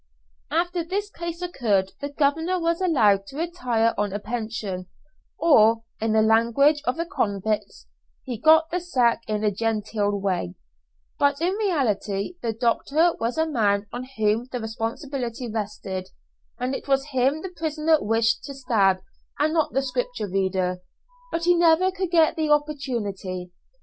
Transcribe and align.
After 0.49 0.83
this 0.83 1.11
case 1.11 1.43
occurred 1.43 1.91
the 2.01 2.09
governor 2.09 2.59
was 2.59 2.81
allowed 2.81 3.27
to 3.27 3.37
retire 3.37 3.93
on 3.99 4.11
a 4.11 4.17
pension; 4.17 4.87
or, 5.37 5.83
in 5.99 6.13
the 6.13 6.23
language 6.23 6.81
of 6.85 6.97
the 6.97 7.05
convicts, 7.05 7.85
"he 8.23 8.39
got 8.39 8.71
the 8.71 8.79
'sack' 8.79 9.21
in 9.29 9.43
a 9.43 9.51
genteel 9.51 10.19
way," 10.19 10.55
but 11.19 11.39
in 11.39 11.53
reality 11.53 12.33
the 12.41 12.51
doctor 12.51 13.13
was 13.19 13.35
the 13.35 13.45
man 13.45 13.85
on 13.93 14.05
whom 14.17 14.45
the 14.51 14.59
responsibility 14.59 15.47
rested, 15.47 16.09
and 16.59 16.73
it 16.73 16.87
was 16.87 17.09
him 17.11 17.43
the 17.43 17.53
prisoner 17.55 18.01
wished 18.03 18.43
to 18.45 18.55
stab 18.55 19.03
and 19.37 19.53
not 19.53 19.71
the 19.71 19.83
Scripture 19.83 20.27
reader, 20.27 20.79
but 21.31 21.43
he 21.43 21.53
never 21.53 21.91
could 21.91 22.09
get 22.09 22.35
the 22.35 22.49
opportunity. 22.49 23.51